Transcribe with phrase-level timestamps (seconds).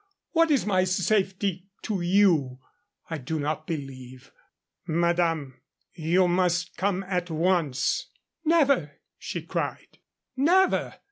[0.31, 2.57] What is my safety to you?
[3.11, 4.31] I do not believe"
[4.87, 5.61] "Madame,
[5.93, 8.07] you must come at once."
[8.43, 9.99] "Never!" she cried.
[10.35, 10.95] "Never!